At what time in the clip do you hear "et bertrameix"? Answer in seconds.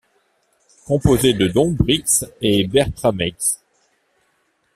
2.41-3.35